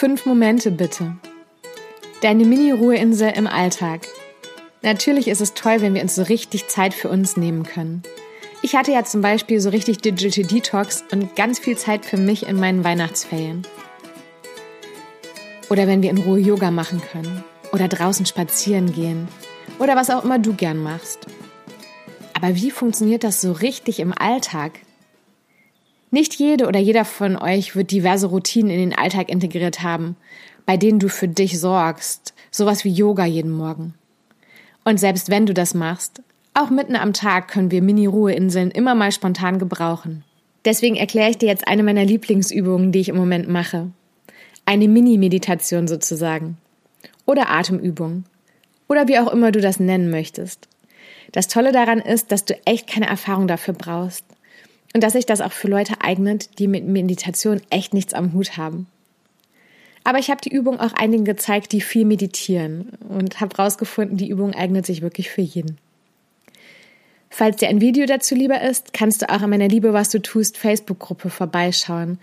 [0.00, 1.14] Fünf Momente bitte.
[2.22, 4.08] Deine Mini-Ruheinsel im Alltag.
[4.80, 8.02] Natürlich ist es toll, wenn wir uns so richtig Zeit für uns nehmen können.
[8.62, 12.46] Ich hatte ja zum Beispiel so richtig Digital Detox und ganz viel Zeit für mich
[12.46, 13.66] in meinen Weihnachtsferien.
[15.68, 17.44] Oder wenn wir in Ruhe Yoga machen können.
[17.70, 19.28] Oder draußen spazieren gehen.
[19.78, 21.26] Oder was auch immer du gern machst.
[22.32, 24.80] Aber wie funktioniert das so richtig im Alltag?
[26.10, 30.16] Nicht jede oder jeder von euch wird diverse Routinen in den Alltag integriert haben,
[30.66, 33.94] bei denen du für dich sorgst, sowas wie Yoga jeden Morgen.
[34.84, 39.12] Und selbst wenn du das machst, auch mitten am Tag können wir Mini-Ruheinseln immer mal
[39.12, 40.24] spontan gebrauchen.
[40.64, 43.90] Deswegen erkläre ich dir jetzt eine meiner Lieblingsübungen, die ich im Moment mache.
[44.66, 46.58] Eine Mini-Meditation sozusagen.
[47.24, 48.24] Oder Atemübung.
[48.88, 50.68] Oder wie auch immer du das nennen möchtest.
[51.32, 54.24] Das Tolle daran ist, dass du echt keine Erfahrung dafür brauchst.
[54.94, 58.56] Und dass sich das auch für Leute eignet, die mit Meditation echt nichts am Hut
[58.56, 58.86] haben.
[60.02, 64.30] Aber ich habe die Übung auch einigen gezeigt, die viel meditieren und habe herausgefunden, die
[64.30, 65.78] Übung eignet sich wirklich für jeden.
[67.28, 70.20] Falls dir ein Video dazu lieber ist, kannst du auch an meiner Liebe, was du
[70.20, 72.18] tust, Facebook-Gruppe vorbeischauen.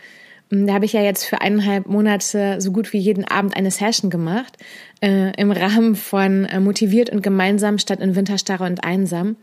[0.50, 4.10] Da habe ich ja jetzt für eineinhalb Monate so gut wie jeden Abend eine Session
[4.10, 4.58] gemacht,
[5.02, 9.36] äh, im Rahmen von äh, Motiviert und Gemeinsam statt in Winterstarre und Einsam.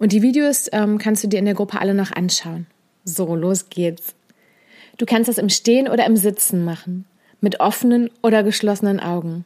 [0.00, 2.66] Und die Videos ähm, kannst du dir in der Gruppe alle noch anschauen.
[3.04, 4.16] So, los geht's.
[4.96, 7.04] Du kannst das im Stehen oder im Sitzen machen,
[7.40, 9.44] mit offenen oder geschlossenen Augen.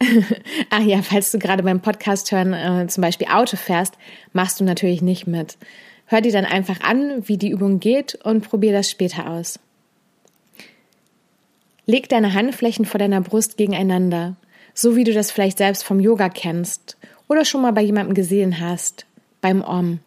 [0.70, 3.94] Ach ja, falls du gerade beim Podcast hören äh, zum Beispiel Auto fährst,
[4.32, 5.58] machst du natürlich nicht mit.
[6.06, 9.58] Hör dir dann einfach an, wie die Übung geht und probier das später aus.
[11.92, 14.36] Leg deine Handflächen vor deiner Brust gegeneinander,
[14.72, 16.96] so wie du das vielleicht selbst vom Yoga kennst
[17.28, 19.04] oder schon mal bei jemandem gesehen hast,
[19.42, 19.98] beim Om.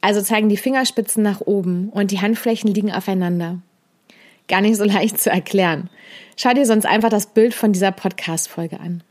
[0.00, 3.58] Also zeigen die Fingerspitzen nach oben und die Handflächen liegen aufeinander.
[4.48, 5.88] Gar nicht so leicht zu erklären.
[6.36, 9.04] Schau dir sonst einfach das Bild von dieser Podcast-Folge an.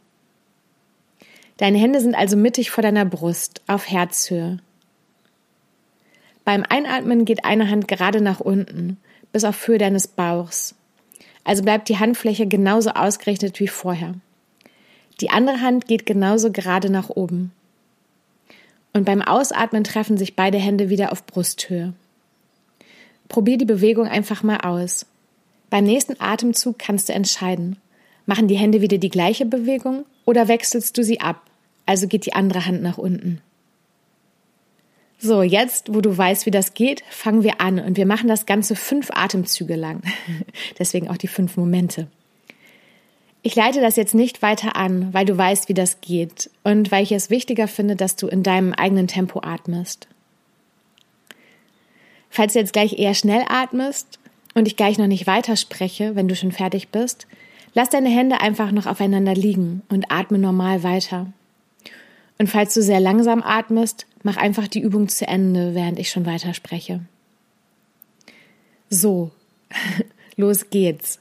[1.55, 4.57] Deine Hände sind also mittig vor deiner Brust, auf Herzhöhe.
[6.43, 8.97] Beim Einatmen geht eine Hand gerade nach unten,
[9.31, 10.75] bis auf Höhe deines Bauchs
[11.43, 14.13] also bleibt die Handfläche genauso ausgerichtet wie vorher.
[15.19, 17.51] Die andere Hand geht genauso gerade nach oben.
[18.93, 21.93] Und beim Ausatmen treffen sich beide Hände wieder auf Brusthöhe.
[23.29, 25.05] Probier die Bewegung einfach mal aus.
[25.69, 27.77] Beim nächsten Atemzug kannst du entscheiden.
[28.25, 31.41] Machen die Hände wieder die gleiche Bewegung oder wechselst du sie ab?
[31.85, 33.41] Also geht die andere Hand nach unten.
[35.23, 38.47] So, jetzt, wo du weißt, wie das geht, fangen wir an und wir machen das
[38.47, 40.01] Ganze fünf Atemzüge lang.
[40.79, 42.07] Deswegen auch die fünf Momente.
[43.43, 47.03] Ich leite das jetzt nicht weiter an, weil du weißt, wie das geht und weil
[47.03, 50.07] ich es wichtiger finde, dass du in deinem eigenen Tempo atmest.
[52.31, 54.19] Falls du jetzt gleich eher schnell atmest
[54.55, 57.27] und ich gleich noch nicht weiterspreche, wenn du schon fertig bist,
[57.75, 61.27] lass deine Hände einfach noch aufeinander liegen und atme normal weiter.
[62.37, 66.25] Und falls du sehr langsam atmest, mach einfach die Übung zu Ende, während ich schon
[66.25, 67.01] weiterspreche.
[68.89, 69.31] So,
[70.35, 71.20] los geht's.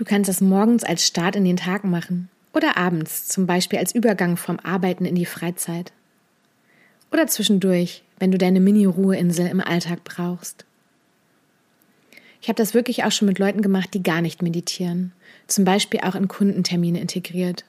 [0.00, 3.94] Du kannst es morgens als Start in den Tag machen oder abends, zum Beispiel als
[3.94, 5.92] Übergang vom Arbeiten in die Freizeit.
[7.12, 10.64] Oder zwischendurch, wenn du deine Mini-Ruheinsel im Alltag brauchst.
[12.40, 15.12] Ich habe das wirklich auch schon mit Leuten gemacht, die gar nicht meditieren,
[15.46, 17.66] zum Beispiel auch in Kundentermine integriert.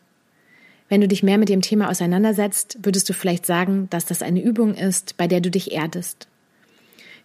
[0.87, 4.41] Wenn du dich mehr mit dem Thema auseinandersetzt, würdest du vielleicht sagen, dass das eine
[4.41, 6.29] Übung ist, bei der du dich erdest.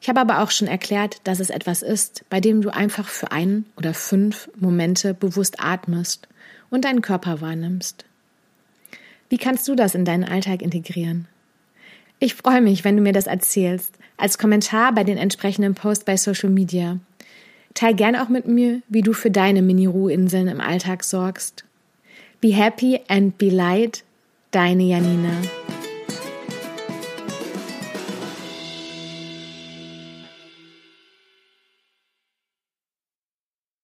[0.00, 3.32] Ich habe aber auch schon erklärt, dass es etwas ist, bei dem du einfach für
[3.32, 6.28] ein oder fünf Momente bewusst atmest
[6.70, 8.04] und deinen Körper wahrnimmst.
[9.28, 11.26] Wie kannst du das in deinen Alltag integrieren?
[12.18, 16.16] Ich freue mich, wenn du mir das erzählst, als Kommentar bei den entsprechenden Posts bei
[16.16, 16.98] Social Media.
[17.74, 21.64] Teil gern auch mit mir, wie du für deine Mini-Ruhinseln im Alltag sorgst.
[22.40, 24.04] Be happy and be light,
[24.50, 25.32] deine Janina.